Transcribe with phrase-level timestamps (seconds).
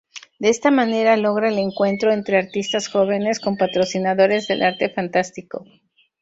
[0.39, 5.63] De esta manera logra el encuentro entre artistas jóvenes con patrocinadores del Arte Fantástico.